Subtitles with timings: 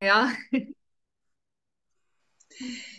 [0.00, 0.32] Ja,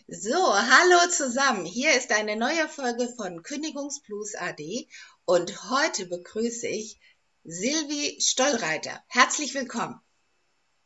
[0.07, 1.65] So, hallo zusammen.
[1.65, 4.87] Hier ist eine neue Folge von Kündigungsblues AD
[5.25, 6.99] und heute begrüße ich
[7.45, 9.01] Silvi Stollreiter.
[9.07, 9.99] Herzlich willkommen.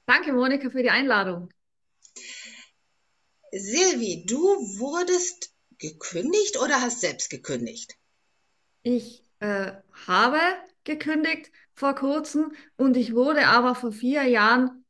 [0.05, 1.49] danke Monika für die Einladung.
[3.51, 4.39] Silvi, du
[4.77, 7.95] wurdest gekündigt oder hast selbst gekündigt?
[8.83, 9.71] Ich äh,
[10.05, 10.39] habe
[10.83, 14.82] gekündigt vor kurzem und ich wurde aber vor vier Jahren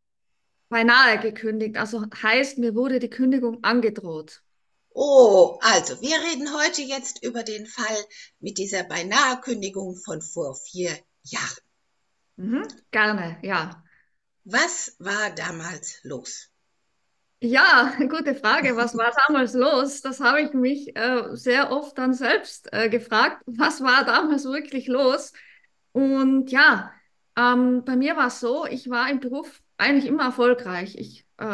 [0.74, 1.78] beinahe gekündigt.
[1.78, 4.42] Also heißt, mir wurde die Kündigung angedroht.
[4.90, 7.98] Oh, also wir reden heute jetzt über den Fall
[8.40, 10.92] mit dieser beinahe Kündigung von vor vier
[11.24, 11.64] Jahren.
[12.36, 13.84] Mhm, gerne, ja.
[14.44, 16.50] Was war damals los?
[17.40, 18.76] Ja, gute Frage.
[18.76, 20.02] Was war damals los?
[20.02, 23.42] Das habe ich mich äh, sehr oft dann selbst äh, gefragt.
[23.46, 25.34] Was war damals wirklich los?
[25.92, 26.92] Und ja,
[27.36, 30.96] ähm, bei mir war es so, ich war im Beruf eigentlich immer erfolgreich.
[30.98, 31.46] Ich äh,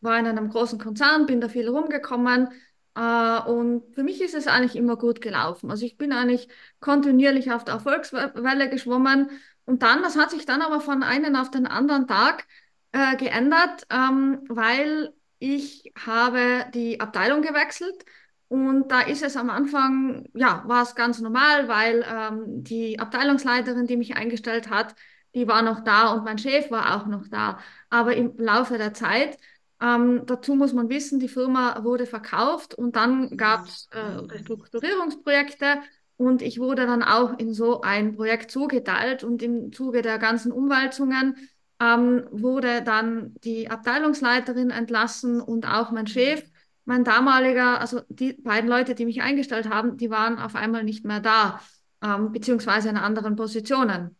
[0.00, 2.48] war in einem großen Konzern, bin da viel rumgekommen
[2.94, 5.70] äh, und für mich ist es eigentlich immer gut gelaufen.
[5.70, 6.48] Also ich bin eigentlich
[6.80, 9.30] kontinuierlich auf der Erfolgswelle geschwommen
[9.64, 12.46] und dann, das hat sich dann aber von einem auf den anderen Tag
[12.92, 18.04] äh, geändert, ähm, weil ich habe die Abteilung gewechselt
[18.48, 23.86] und da ist es am Anfang, ja, war es ganz normal, weil ähm, die Abteilungsleiterin,
[23.86, 24.94] die mich eingestellt hat,
[25.34, 27.58] die war noch da und mein Chef war auch noch da.
[27.90, 29.38] Aber im Laufe der Zeit,
[29.80, 35.78] ähm, dazu muss man wissen, die Firma wurde verkauft und dann gab es äh, Restrukturierungsprojekte
[36.16, 40.52] und ich wurde dann auch in so ein Projekt zugeteilt und im Zuge der ganzen
[40.52, 41.36] Umwälzungen
[41.80, 46.44] ähm, wurde dann die Abteilungsleiterin entlassen und auch mein Chef.
[46.84, 51.04] Mein damaliger, also die beiden Leute, die mich eingestellt haben, die waren auf einmal nicht
[51.04, 51.60] mehr da,
[52.02, 54.16] ähm, beziehungsweise in anderen Positionen.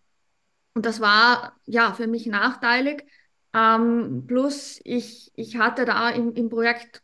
[0.75, 3.05] Und das war ja für mich nachteilig.
[3.55, 7.03] Ähm, plus ich, ich hatte da im, im Projekt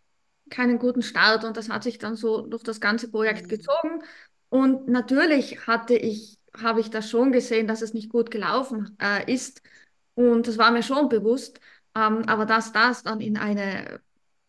[0.51, 4.03] keinen guten Start und das hat sich dann so durch das ganze Projekt gezogen.
[4.49, 9.31] Und natürlich hatte ich, habe ich das schon gesehen, dass es nicht gut gelaufen äh,
[9.33, 9.63] ist.
[10.15, 11.61] Und das war mir schon bewusst.
[11.95, 14.01] Ähm, aber dass das dann in eine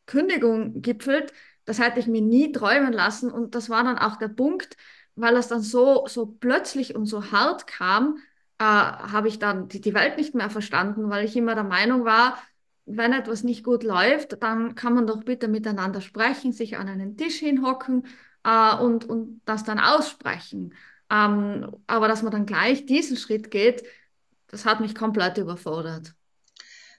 [0.05, 1.33] Kündigung gipfelt,
[1.65, 3.31] das hätte ich mir nie träumen lassen.
[3.31, 4.77] Und das war dann auch der Punkt,
[5.15, 8.19] weil es dann so, so plötzlich und so hart kam,
[8.59, 12.05] äh, habe ich dann die, die Welt nicht mehr verstanden, weil ich immer der Meinung
[12.05, 12.37] war,
[12.85, 17.17] wenn etwas nicht gut läuft, dann kann man doch bitte miteinander sprechen, sich an einen
[17.17, 18.07] Tisch hinhocken
[18.43, 20.73] äh, und, und das dann aussprechen.
[21.09, 23.83] Ähm, aber dass man dann gleich diesen Schritt geht,
[24.47, 26.13] das hat mich komplett überfordert.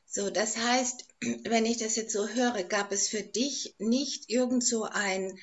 [0.06, 1.04] So, das heißt,
[1.44, 5.38] wenn ich das jetzt so höre, gab es für dich nicht irgend so ein,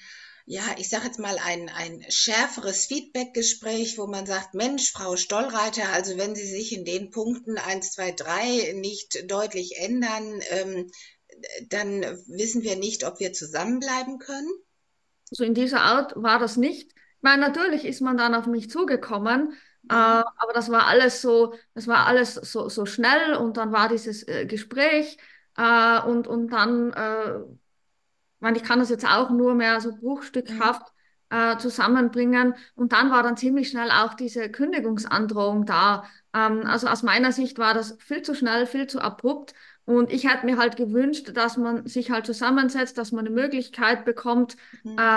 [0.50, 5.90] ja, ich sage jetzt mal ein, ein schärferes Feedbackgespräch, wo man sagt, Mensch, Frau Stollreiter,
[5.92, 10.90] also wenn Sie sich in den Punkten eins, zwei, drei nicht deutlich ändern, ähm,
[11.68, 14.50] dann wissen wir nicht, ob wir zusammenbleiben können?
[15.32, 16.94] So in dieser Art war das nicht.
[16.94, 19.52] Ich meine, natürlich ist man dann auf mich zugekommen,
[19.90, 23.90] äh, aber das war alles so, das war alles so, so schnell und dann war
[23.90, 25.18] dieses äh, Gespräch
[25.58, 26.94] äh, und, und dann,
[28.42, 30.94] äh, ich kann das jetzt auch nur mehr so bruchstückhaft
[31.30, 36.04] äh, zusammenbringen und dann war dann ziemlich schnell auch diese Kündigungsandrohung da.
[36.34, 39.54] Ähm, also aus meiner Sicht war das viel zu schnell, viel zu abrupt.
[39.86, 44.04] Und ich hätte mir halt gewünscht, dass man sich halt zusammensetzt, dass man eine Möglichkeit
[44.06, 44.98] bekommt, Mhm.
[44.98, 45.16] äh,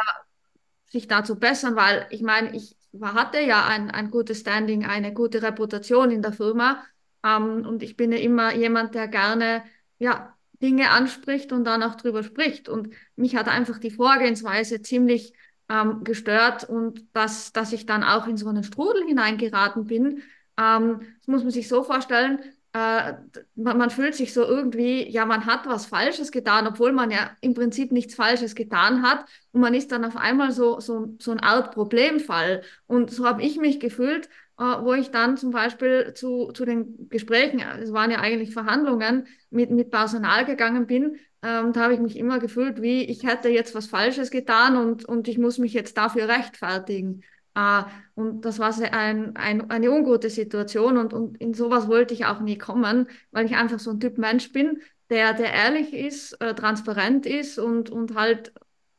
[0.90, 5.12] sich da zu bessern, weil ich meine, ich hatte ja ein, ein gutes Standing, eine
[5.14, 6.84] gute Reputation in der Firma.
[7.24, 9.64] Ähm, und ich bin ja immer jemand, der gerne
[9.98, 12.68] ja, Dinge anspricht und dann auch drüber spricht.
[12.68, 15.32] Und mich hat einfach die Vorgehensweise ziemlich
[15.68, 20.22] ähm, gestört und dass, dass ich dann auch in so einen Strudel hineingeraten bin.
[20.58, 22.40] Ähm, das muss man sich so vorstellen.
[22.72, 23.14] Äh,
[23.56, 27.36] man, man fühlt sich so irgendwie, ja, man hat was Falsches getan, obwohl man ja
[27.40, 29.24] im Prinzip nichts Falsches getan hat.
[29.52, 32.62] Und man ist dann auf einmal so, so, so eine Art Problemfall.
[32.86, 34.28] Und so habe ich mich gefühlt,
[34.58, 39.26] äh, wo ich dann zum Beispiel zu, zu den Gesprächen, es waren ja eigentlich Verhandlungen,
[39.50, 41.16] mit, mit Personal gegangen bin.
[41.42, 45.04] Ähm, da habe ich mich immer gefühlt, wie ich hätte jetzt was Falsches getan und,
[45.06, 47.22] und ich muss mich jetzt dafür rechtfertigen.
[47.60, 47.84] Äh,
[48.14, 52.40] und das war ein, ein, eine ungute Situation und, und in sowas wollte ich auch
[52.40, 56.54] nie kommen, weil ich einfach so ein Typ Mensch bin, der, der ehrlich ist, äh,
[56.54, 58.52] transparent ist und, und halt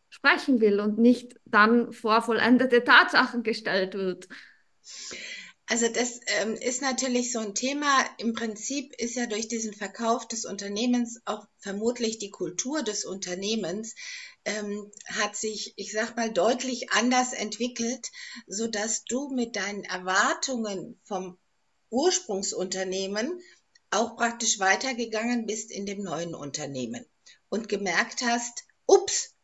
[0.10, 4.28] sprechen will und nicht dann vor vollendete Tatsachen gestellt wird.
[5.72, 8.06] Also das ähm, ist natürlich so ein Thema.
[8.18, 13.96] Im Prinzip ist ja durch diesen Verkauf des Unternehmens auch vermutlich die Kultur des Unternehmens
[14.44, 18.06] ähm, hat sich, ich sag mal, deutlich anders entwickelt,
[18.48, 21.38] so dass du mit deinen Erwartungen vom
[21.90, 23.40] Ursprungsunternehmen
[23.92, 27.06] auch praktisch weitergegangen bist in dem neuen Unternehmen
[27.48, 29.36] und gemerkt hast, ups,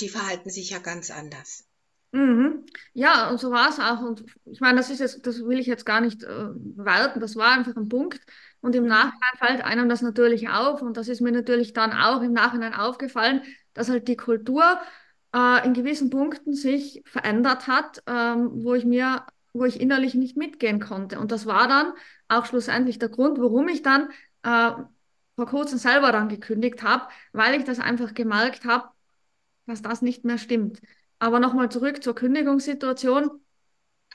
[0.00, 1.64] die verhalten sich ja ganz anders.
[2.14, 2.64] Mhm.
[2.92, 4.00] Ja, und so war es auch.
[4.00, 7.18] Und ich meine, das ist jetzt, das will ich jetzt gar nicht äh, werten.
[7.20, 8.20] Das war einfach ein Punkt.
[8.60, 10.80] Und im Nachhinein fällt einem das natürlich auf.
[10.80, 14.62] Und das ist mir natürlich dann auch im Nachhinein aufgefallen, dass halt die Kultur
[15.34, 20.36] äh, in gewissen Punkten sich verändert hat, ähm, wo ich mir, wo ich innerlich nicht
[20.36, 21.18] mitgehen konnte.
[21.18, 21.94] Und das war dann
[22.28, 24.08] auch schlussendlich der Grund, warum ich dann
[24.44, 24.70] äh,
[25.34, 28.88] vor kurzem selber dann gekündigt habe, weil ich das einfach gemerkt habe,
[29.66, 30.80] dass das nicht mehr stimmt.
[31.18, 33.30] Aber nochmal zurück zur Kündigungssituation.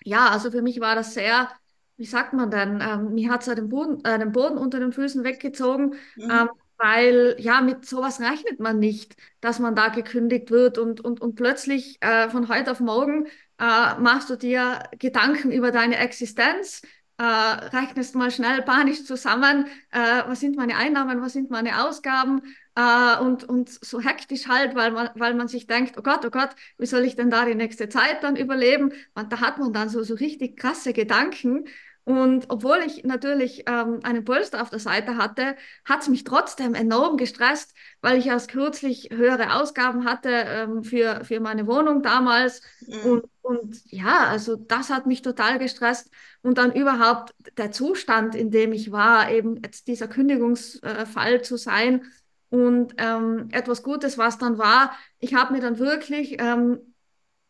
[0.04, 1.50] Ja, also für mich war das sehr,
[1.98, 4.80] wie sagt man denn, ähm, mir hat es ja den Boden, äh, den Boden unter
[4.80, 6.30] den Füßen weggezogen, Mhm.
[6.32, 11.20] ähm, weil ja, mit sowas rechnet man nicht, dass man da gekündigt wird und, und,
[11.22, 13.26] und plötzlich äh, von heute auf morgen
[13.60, 16.82] äh, machst du dir Gedanken über deine Existenz,
[17.18, 22.42] äh, rechnest mal schnell panisch zusammen, äh, was sind meine Einnahmen, was sind meine Ausgaben
[22.80, 26.30] äh, und, und so hektisch halt, weil man, weil man sich denkt, oh Gott, oh
[26.30, 28.94] Gott, wie soll ich denn da die nächste Zeit dann überleben?
[29.16, 31.66] Und da hat man dann so, so richtig krasse Gedanken.
[32.06, 36.74] Und obwohl ich natürlich ähm, einen Polster auf der Seite hatte, hat es mich trotzdem
[36.74, 42.62] enorm gestresst, weil ich erst kürzlich höhere Ausgaben hatte ähm, für, für meine Wohnung damals.
[42.88, 43.12] Mhm.
[43.12, 46.10] Und, und ja, also das hat mich total gestresst.
[46.42, 52.06] Und dann überhaupt der Zustand, in dem ich war, eben jetzt dieser Kündigungsfall zu sein.
[52.50, 56.80] Und ähm, etwas Gutes, was dann war, ich habe mir dann wirklich ähm,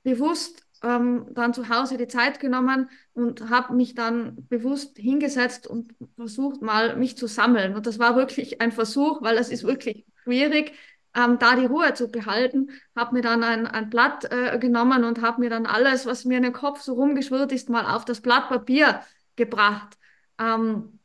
[0.03, 5.93] bewusst ähm, dann zu Hause die Zeit genommen und habe mich dann bewusst hingesetzt und
[6.15, 7.75] versucht mal mich zu sammeln.
[7.75, 10.73] Und das war wirklich ein Versuch, weil es ist wirklich schwierig,
[11.15, 12.69] ähm, da die Ruhe zu behalten.
[12.95, 16.37] Habe mir dann ein, ein Blatt äh, genommen und habe mir dann alles, was mir
[16.37, 19.01] in den Kopf so rumgeschwirrt ist, mal auf das Blatt Papier
[19.35, 19.97] gebracht.
[20.39, 20.98] Ähm,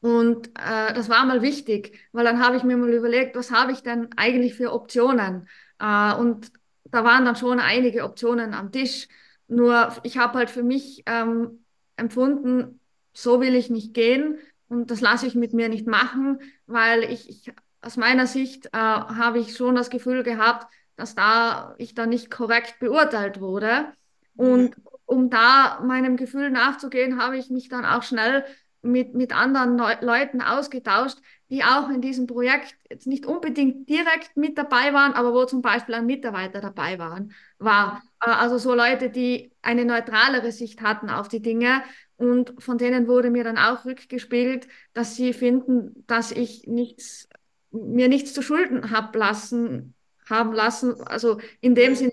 [0.00, 3.72] und äh, das war mal wichtig, weil dann habe ich mir mal überlegt, was habe
[3.72, 5.48] ich denn eigentlich für Optionen?
[5.78, 6.50] Äh, und
[6.84, 9.08] da waren dann schon einige Optionen am Tisch.
[9.46, 11.64] Nur ich habe halt für mich ähm,
[11.96, 12.80] empfunden,
[13.12, 14.38] so will ich nicht gehen
[14.68, 17.52] und das lasse ich mit mir nicht machen, weil ich, ich
[17.82, 22.30] aus meiner Sicht äh, habe ich schon das Gefühl gehabt, dass da ich da nicht
[22.30, 23.86] korrekt beurteilt wurde.
[24.34, 24.44] Mhm.
[24.44, 24.76] Und
[25.06, 28.44] um da meinem Gefühl nachzugehen, habe ich mich dann auch schnell
[28.82, 31.18] mit, mit anderen Neu Leuten ausgetauscht,
[31.50, 35.62] die auch in diesem Projekt jetzt nicht unbedingt direkt mit dabei waren, aber wo zum
[35.62, 38.02] Beispiel ein Mitarbeiter dabei waren, war.
[38.24, 41.82] Äh, Also so Leute, die eine neutralere Sicht hatten auf die Dinge.
[42.16, 47.28] Und von denen wurde mir dann auch rückgespiegelt, dass sie finden, dass ich nichts,
[47.70, 49.94] mir nichts zu Schulden hab lassen,
[50.28, 51.00] haben lassen.
[51.06, 51.96] Also in dem Mhm.
[51.96, 52.12] Sinn,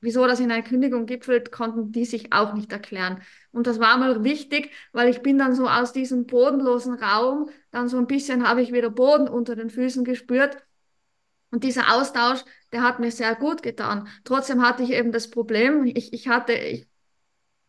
[0.00, 3.22] wieso das in einer Kündigung gipfelt, konnten die sich auch nicht erklären.
[3.52, 7.88] Und das war mir wichtig, weil ich bin dann so aus diesem bodenlosen Raum, dann
[7.88, 10.56] so ein bisschen habe ich wieder Boden unter den Füßen gespürt.
[11.50, 14.08] Und dieser Austausch, der hat mir sehr gut getan.
[14.24, 16.88] Trotzdem hatte ich eben das Problem, ich, ich hatte, ich,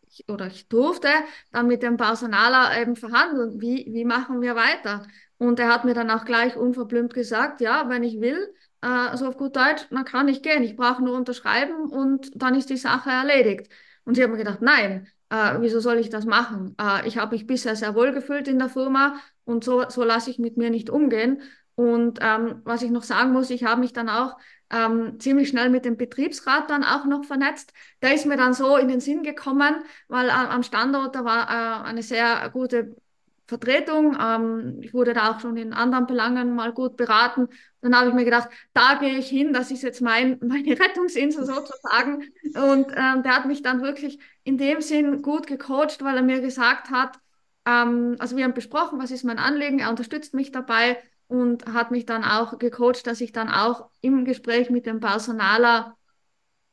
[0.08, 1.08] ich, oder ich durfte
[1.52, 5.06] dann mit dem Personaler eben verhandeln, wie, wie machen wir weiter?
[5.38, 9.26] Und er hat mir dann auch gleich unverblümt gesagt, ja, wenn ich will, äh, so
[9.26, 10.62] auf gut Deutsch, dann kann ich gehen.
[10.62, 13.70] Ich brauche nur unterschreiben und dann ist die Sache erledigt.
[14.04, 16.74] Und ich habe mir gedacht, nein, äh, wieso soll ich das machen?
[16.80, 20.30] Äh, ich habe mich bisher sehr wohl gefühlt in der Firma und so, so lasse
[20.30, 21.42] ich mit mir nicht umgehen.
[21.74, 24.36] Und ähm, was ich noch sagen muss, ich habe mich dann auch
[24.70, 27.72] ähm, ziemlich schnell mit dem Betriebsrat dann auch noch vernetzt.
[28.02, 29.76] Der ist mir dann so in den Sinn gekommen,
[30.08, 32.96] weil äh, am Standort da war äh, eine sehr gute
[33.50, 34.16] Vertretung.
[34.18, 37.48] Ähm, ich wurde da auch schon in anderen Belangen mal gut beraten.
[37.82, 41.44] Dann habe ich mir gedacht, da gehe ich hin, das ist jetzt mein, meine Rettungsinsel
[41.44, 42.22] sozusagen.
[42.54, 46.40] Und ähm, der hat mich dann wirklich in dem Sinn gut gecoacht, weil er mir
[46.40, 47.18] gesagt hat,
[47.66, 51.90] ähm, also wir haben besprochen, was ist mein Anliegen, er unterstützt mich dabei und hat
[51.90, 55.96] mich dann auch gecoacht, dass ich dann auch im Gespräch mit dem Personaler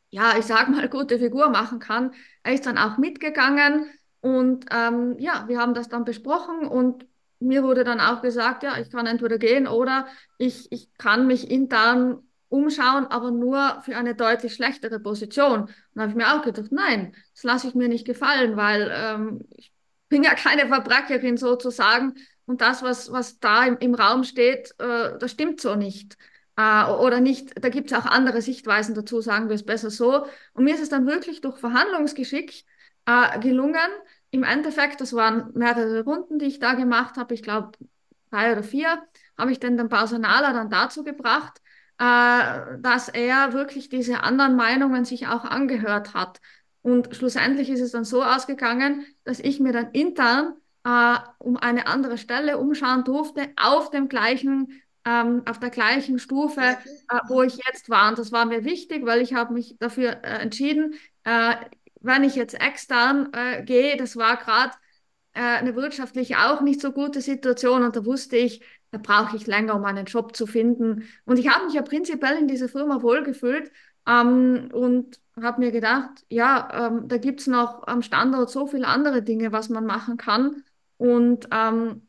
[0.10, 2.14] ja, ich sag mal, gute Figur machen kann.
[2.44, 7.06] Er ist dann auch mitgegangen und ähm, ja, wir haben das dann besprochen und
[7.40, 10.08] mir wurde dann auch gesagt, ja, ich kann entweder gehen oder
[10.38, 15.64] ich, ich kann mich intern umschauen, aber nur für eine deutlich schlechtere Position.
[15.64, 18.92] Und da habe ich mir auch gedacht, nein, das lasse ich mir nicht gefallen, weil
[18.94, 19.72] ähm, ich
[20.10, 25.18] bin ja keine Verbrecherin sozusagen und das, was, was da im, im Raum steht, äh,
[25.20, 26.18] das stimmt so nicht.
[26.56, 30.26] Äh, oder nicht, da gibt es auch andere Sichtweisen dazu, sagen wir es besser so.
[30.54, 32.64] Und mir ist es dann wirklich durch Verhandlungsgeschick
[33.08, 33.90] äh, gelungen.
[34.30, 37.72] Im Endeffekt, das waren mehrere Runden, die ich da gemacht habe, ich glaube
[38.30, 39.02] drei oder vier,
[39.38, 41.62] habe ich dann den Personaler dann dazu gebracht,
[41.98, 46.40] äh, dass er wirklich diese anderen Meinungen sich auch angehört hat.
[46.82, 51.88] Und schlussendlich ist es dann so ausgegangen, dass ich mir dann intern äh, um eine
[51.88, 57.58] andere Stelle umschauen durfte, auf dem gleichen, ähm, auf der gleichen Stufe, äh, wo ich
[57.68, 58.10] jetzt war.
[58.10, 61.56] Und das war mir wichtig, weil ich habe mich dafür äh, entschieden, äh,
[62.02, 64.74] wenn ich jetzt extern äh, gehe, das war gerade
[65.34, 68.62] äh, eine wirtschaftlich auch nicht so gute Situation und da wusste ich,
[68.92, 71.04] da brauche ich länger, um einen Job zu finden.
[71.26, 73.72] Und ich habe mich ja prinzipiell in dieser Firma wohlgefühlt
[74.08, 78.88] ähm, und habe mir gedacht, ja, ähm, da gibt es noch am Standort so viele
[78.88, 80.64] andere Dinge, was man machen kann.
[80.98, 82.08] Und ähm,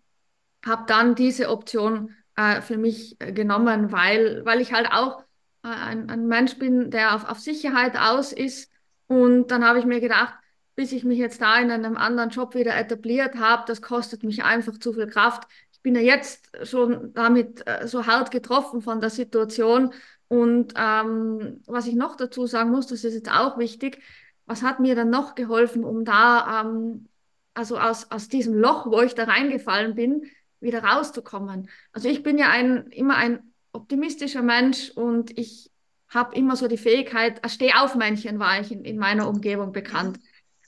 [0.64, 5.20] habe dann diese Option äh, für mich äh, genommen, weil, weil ich halt auch
[5.64, 8.70] äh, ein, ein Mensch bin, der auf, auf Sicherheit aus ist.
[9.08, 10.34] Und dann habe ich mir gedacht,
[10.76, 14.44] bis ich mich jetzt da in einem anderen Job wieder etabliert habe, das kostet mich
[14.44, 15.48] einfach zu viel Kraft.
[15.72, 19.92] Ich bin ja jetzt schon damit äh, so hart getroffen von der Situation.
[20.28, 24.00] Und ähm, was ich noch dazu sagen muss, das ist jetzt auch wichtig,
[24.46, 27.08] was hat mir dann noch geholfen, um da, ähm,
[27.54, 31.68] also aus, aus diesem Loch, wo ich da reingefallen bin, wieder rauszukommen.
[31.92, 35.70] Also ich bin ja ein, immer ein optimistischer Mensch und ich
[36.08, 40.18] habe immer so die Fähigkeit, als Stehaufmännchen war ich in, in meiner Umgebung bekannt.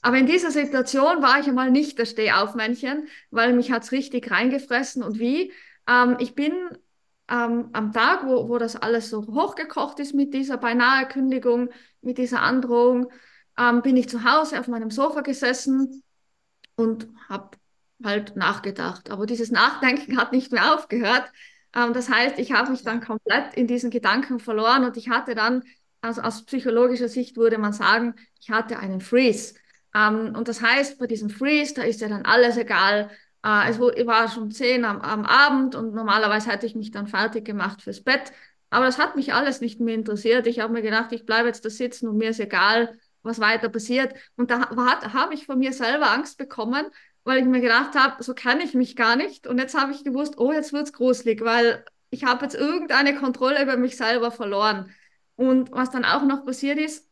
[0.02, 5.02] Aber in dieser Situation war ich einmal nicht das Stehaufmännchen, weil mich hat's richtig reingefressen.
[5.02, 5.52] Und wie?
[5.87, 6.52] Ähm, ich bin
[7.28, 11.70] ähm, am Tag, wo, wo das alles so hochgekocht ist mit dieser beinahe Kündigung,
[12.00, 13.11] mit dieser Androhung,
[13.59, 16.02] ähm, bin ich zu Hause auf meinem Sofa gesessen
[16.76, 17.56] und habe
[18.02, 19.11] halt nachgedacht.
[19.11, 21.30] Aber dieses Nachdenken hat nicht mehr aufgehört.
[21.74, 25.34] Ähm, das heißt, ich habe mich dann komplett in diesen Gedanken verloren und ich hatte
[25.34, 25.62] dann,
[26.00, 29.54] also aus psychologischer Sicht würde man sagen, ich hatte einen Freeze.
[29.94, 33.10] Ähm, und das heißt, bei diesem Freeze, da ist ja dann alles egal,
[33.44, 37.44] äh, es war schon zehn am, am Abend und normalerweise hätte ich mich dann fertig
[37.44, 38.32] gemacht fürs Bett.
[38.70, 40.46] Aber das hat mich alles nicht mehr interessiert.
[40.46, 43.68] Ich habe mir gedacht, ich bleibe jetzt da sitzen und mir ist egal, was weiter
[43.68, 44.14] passiert.
[44.36, 44.70] Und da
[45.12, 46.86] habe ich von mir selber Angst bekommen,
[47.24, 49.46] weil ich mir gedacht habe, so kann ich mich gar nicht.
[49.46, 53.16] Und jetzt habe ich gewusst, oh, jetzt wird es gruselig, weil ich habe jetzt irgendeine
[53.16, 54.90] Kontrolle über mich selber verloren.
[55.36, 57.08] Und was dann auch noch passiert ist,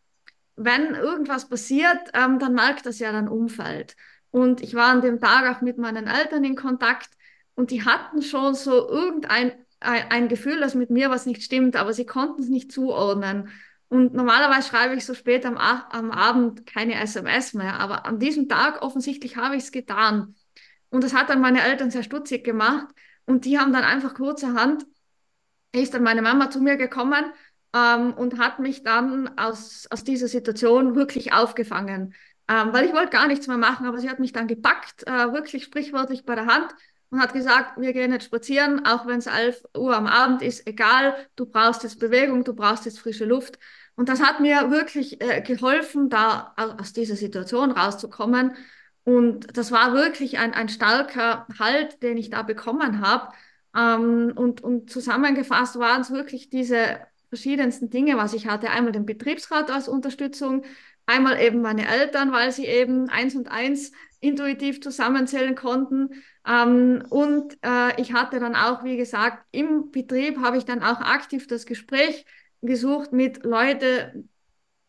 [0.56, 3.96] wenn irgendwas passiert, ähm, dann merkt das ja dein Umfeld.
[4.30, 7.10] Und ich war an dem Tag auch mit meinen Eltern in Kontakt
[7.54, 11.76] und die hatten schon so irgendein ein, ein Gefühl, dass mit mir was nicht stimmt,
[11.76, 13.50] aber sie konnten es nicht zuordnen.
[13.88, 18.49] Und normalerweise schreibe ich so spät am, am Abend keine SMS mehr, aber an diesem
[18.49, 20.35] Tag offensichtlich habe ich es getan.
[20.90, 22.87] Und das hat dann meine Eltern sehr stutzig gemacht.
[23.25, 24.87] Und die haben dann einfach kurzerhand,
[25.73, 27.33] ist dann meine Mama zu mir gekommen
[27.75, 32.14] ähm, und hat mich dann aus, aus dieser Situation wirklich aufgefangen.
[32.49, 35.33] Ähm, weil ich wollte gar nichts mehr machen, aber sie hat mich dann gepackt, äh,
[35.33, 36.75] wirklich sprichwörtlich bei der Hand
[37.10, 40.66] und hat gesagt, wir gehen jetzt spazieren, auch wenn es 11 Uhr am Abend ist,
[40.66, 43.58] egal, du brauchst jetzt Bewegung, du brauchst jetzt frische Luft.
[43.96, 48.56] Und das hat mir wirklich äh, geholfen, da aus dieser Situation rauszukommen.
[49.04, 53.32] Und das war wirklich ein, ein starker Halt, den ich da bekommen habe.
[53.74, 58.70] Ähm, und, und zusammengefasst waren es wirklich diese verschiedensten Dinge, was ich hatte.
[58.70, 60.64] Einmal den Betriebsrat als Unterstützung,
[61.08, 66.10] Einmal eben meine Eltern, weil sie eben eins und eins intuitiv zusammenzählen konnten.
[66.49, 71.00] Ähm, und äh, ich hatte dann auch, wie gesagt, im Betrieb habe ich dann auch
[71.00, 72.25] aktiv das Gespräch
[72.62, 74.31] gesucht mit Leuten,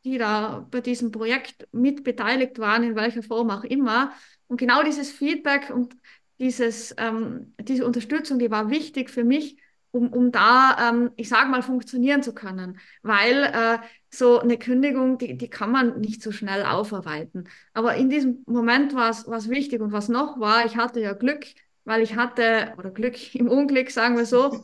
[0.05, 4.13] die da bei diesem Projekt mit beteiligt waren, in welcher Form auch immer.
[4.47, 5.95] Und genau dieses Feedback und
[6.39, 9.57] dieses, ähm, diese Unterstützung, die war wichtig für mich,
[9.91, 12.79] um, um da, ähm, ich sage mal, funktionieren zu können.
[13.01, 13.77] Weil äh,
[14.09, 17.47] so eine Kündigung, die, die kann man nicht so schnell aufarbeiten.
[17.73, 19.81] Aber in diesem Moment war es wichtig.
[19.81, 21.45] Und was noch war, ich hatte ja Glück,
[21.85, 24.63] weil ich hatte, oder Glück im Unglück, sagen wir so,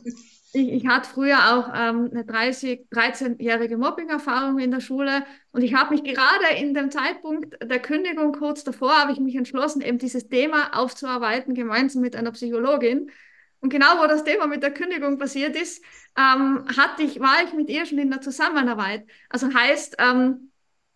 [0.56, 5.74] ich, ich hatte früher auch ähm, eine 30, 13-jährige Mobbing-Erfahrung in der Schule und ich
[5.74, 9.98] habe mich gerade in dem Zeitpunkt der Kündigung kurz davor, habe ich mich entschlossen, eben
[9.98, 13.10] dieses Thema aufzuarbeiten, gemeinsam mit einer Psychologin.
[13.60, 15.82] Und genau wo das Thema mit der Kündigung passiert ist,
[16.16, 19.06] ähm, hatte ich, war ich mit ihr schon in der Zusammenarbeit.
[19.28, 20.52] Also heißt, ähm,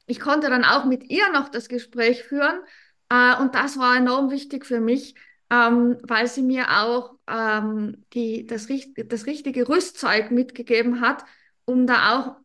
[0.07, 2.61] ich konnte dann auch mit ihr noch das Gespräch führen.
[3.09, 5.15] Äh, und das war enorm wichtig für mich,
[5.51, 8.69] ähm, weil sie mir auch ähm, die, das,
[9.07, 11.25] das richtige Rüstzeug mitgegeben hat,
[11.65, 12.37] um da auch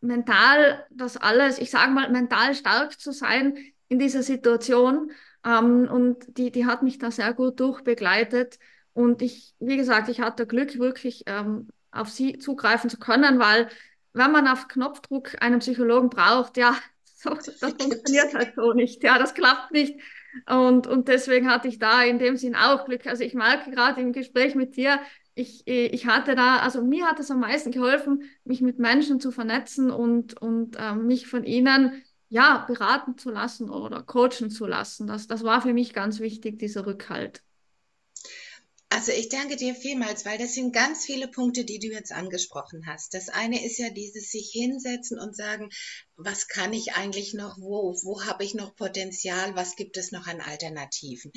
[0.00, 3.56] mental das alles, ich sage mal, mental stark zu sein
[3.88, 5.10] in dieser Situation.
[5.44, 8.58] Ähm, und die, die hat mich da sehr gut durchbegleitet.
[8.94, 13.68] Und ich, wie gesagt, ich hatte Glück, wirklich ähm, auf sie zugreifen zu können, weil
[14.12, 19.02] wenn man auf Knopfdruck einen Psychologen braucht, ja, so, das funktioniert halt so nicht.
[19.02, 20.00] Ja, das klappt nicht.
[20.48, 23.06] Und, und deswegen hatte ich da in dem Sinn auch Glück.
[23.06, 25.00] Also ich merke gerade im Gespräch mit dir,
[25.36, 29.32] ich, ich hatte da, also mir hat es am meisten geholfen, mich mit Menschen zu
[29.32, 35.06] vernetzen und, und ähm, mich von ihnen ja beraten zu lassen oder coachen zu lassen.
[35.06, 37.42] Das, das war für mich ganz wichtig, dieser Rückhalt.
[38.94, 42.86] Also ich danke dir vielmals, weil das sind ganz viele Punkte, die du jetzt angesprochen
[42.86, 43.12] hast.
[43.12, 45.68] Das eine ist ja dieses sich hinsetzen und sagen,
[46.14, 50.28] was kann ich eigentlich noch, wo, wo habe ich noch Potenzial, was gibt es noch
[50.28, 51.32] an Alternativen.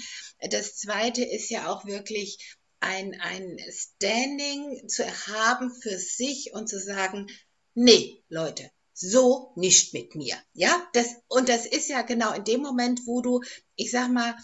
[0.51, 2.37] Das zweite ist ja auch wirklich
[2.79, 7.25] ein, ein Standing zu haben für sich und zu sagen,
[7.73, 10.35] nee, Leute, so nicht mit mir.
[10.53, 13.41] Ja, das, und das ist ja genau in dem Moment, wo du,
[13.75, 14.35] ich sag mal,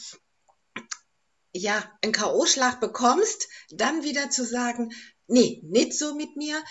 [1.54, 4.92] ja, einen K.O.-Schlag bekommst, dann wieder zu sagen,
[5.28, 6.62] nee, nicht so mit mir,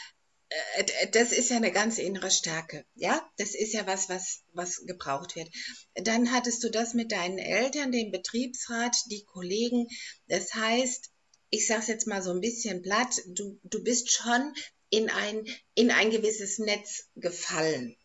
[0.77, 2.85] äh, das ist ja eine ganz innere Stärke.
[2.95, 5.49] Ja, das ist ja was, was, was gebraucht wird.
[5.95, 9.87] Dann hattest du das mit deinen Eltern, dem Betriebsrat, die Kollegen.
[10.29, 11.11] Das heißt,
[11.51, 14.53] ich sage es jetzt mal so ein bisschen platt, du, du bist schon
[14.91, 17.97] in ein, in ein gewisses Netz gefallen.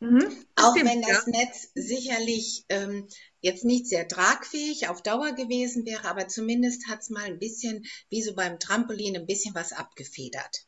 [0.00, 1.32] Mhm, Auch stimmt, wenn das ja.
[1.32, 3.08] Netz sicherlich ähm,
[3.42, 7.84] jetzt nicht sehr tragfähig auf Dauer gewesen wäre, aber zumindest hat es mal ein bisschen,
[8.08, 10.64] wie so beim Trampolin, ein bisschen was abgefedert.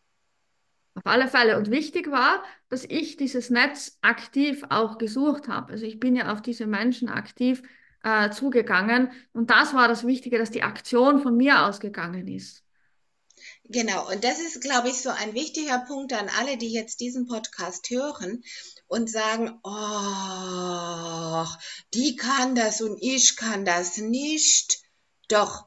[0.96, 1.56] Auf alle Fälle.
[1.56, 5.72] Und wichtig war, dass ich dieses Netz aktiv auch gesucht habe.
[5.72, 7.62] Also ich bin ja auf diese Menschen aktiv
[8.02, 9.10] äh, zugegangen.
[9.32, 12.63] Und das war das Wichtige, dass die Aktion von mir ausgegangen ist.
[13.66, 17.26] Genau, und das ist, glaube ich, so ein wichtiger Punkt an alle, die jetzt diesen
[17.26, 18.44] Podcast hören
[18.88, 21.46] und sagen, oh,
[21.94, 24.82] die kann das und ich kann das nicht.
[25.28, 25.66] Doch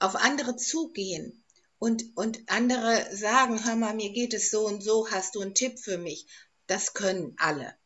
[0.00, 1.44] auf andere zugehen
[1.78, 5.54] und, und andere sagen, hör mal, mir geht es so und so, hast du einen
[5.54, 6.26] Tipp für mich?
[6.66, 7.76] Das können alle.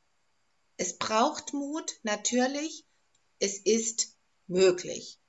[0.78, 2.86] Es braucht Mut, natürlich.
[3.38, 5.19] Es ist möglich.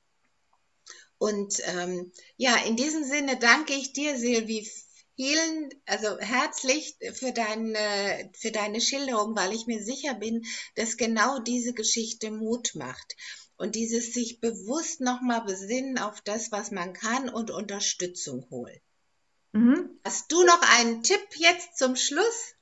[1.21, 4.67] Und ähm, ja, in diesem Sinne danke ich dir, Silvi,
[5.15, 11.37] vielen, also herzlich für deine, für deine Schilderung, weil ich mir sicher bin, dass genau
[11.37, 13.15] diese Geschichte Mut macht.
[13.55, 18.79] Und dieses sich bewusst nochmal besinnen auf das, was man kann und Unterstützung holen.
[19.51, 19.99] Mhm.
[20.03, 22.55] Hast du noch einen Tipp jetzt zum Schluss?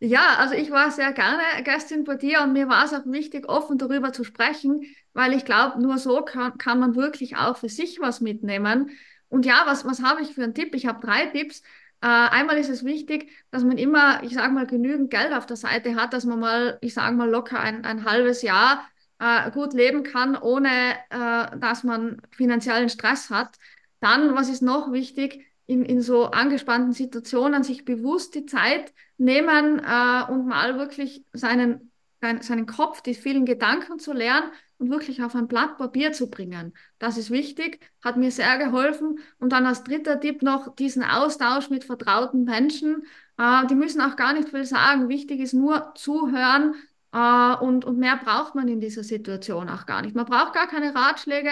[0.00, 3.48] Ja, also ich war sehr gerne Gästin bei dir und mir war es auch wichtig,
[3.48, 7.68] offen darüber zu sprechen, weil ich glaube, nur so kann, kann man wirklich auch für
[7.68, 8.90] sich was mitnehmen.
[9.28, 10.74] Und ja, was, was habe ich für einen Tipp?
[10.74, 11.62] Ich habe drei Tipps.
[12.00, 15.56] Äh, einmal ist es wichtig, dass man immer, ich sage mal, genügend Geld auf der
[15.56, 19.72] Seite hat, dass man mal, ich sage mal, locker ein, ein halbes Jahr äh, gut
[19.74, 20.68] leben kann, ohne
[21.10, 23.56] äh, dass man finanziellen Stress hat.
[24.00, 25.44] Dann, was ist noch wichtig?
[25.70, 31.92] in, in so angespannten Situationen sich bewusst die Zeit nehmen äh, und mal wirklich seinen,
[32.20, 36.72] seinen Kopf, die vielen Gedanken zu lernen und wirklich auf ein Blatt Papier zu bringen.
[36.98, 39.18] Das ist wichtig, hat mir sehr geholfen.
[39.38, 43.04] Und dann als dritter Tipp noch diesen Austausch mit vertrauten Menschen.
[43.36, 45.08] Äh, die müssen auch gar nicht viel sagen.
[45.08, 46.74] Wichtig ist nur zuhören,
[47.10, 50.14] Uh, und, und mehr braucht man in dieser Situation auch gar nicht.
[50.14, 51.48] Man braucht gar keine Ratschläge.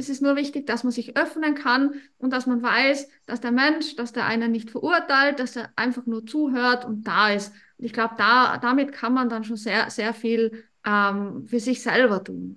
[0.00, 3.52] Es ist nur wichtig, dass man sich öffnen kann und dass man weiß, dass der
[3.52, 7.52] Mensch, dass der einen nicht verurteilt, dass er einfach nur zuhört und da ist.
[7.76, 11.82] Und ich glaube, da, damit kann man dann schon sehr, sehr viel ähm, für sich
[11.82, 12.56] selber tun.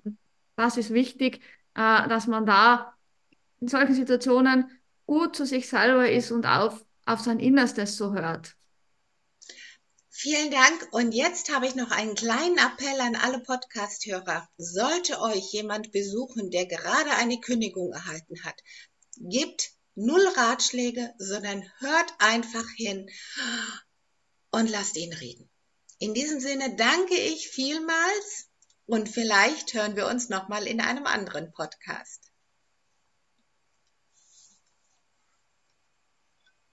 [0.56, 1.42] Das ist wichtig,
[1.74, 2.94] äh, dass man da
[3.60, 4.70] in solchen Situationen
[5.04, 8.56] gut zu sich selber ist und auf, auf sein Innerstes so hört.
[10.16, 10.88] Vielen Dank.
[10.92, 14.48] Und jetzt habe ich noch einen kleinen Appell an alle Podcast-Hörer.
[14.58, 18.54] Sollte euch jemand besuchen, der gerade eine Kündigung erhalten hat,
[19.16, 23.10] gebt null Ratschläge, sondern hört einfach hin
[24.52, 25.50] und lasst ihn reden.
[25.98, 28.48] In diesem Sinne danke ich vielmals
[28.86, 32.30] und vielleicht hören wir uns nochmal in einem anderen Podcast.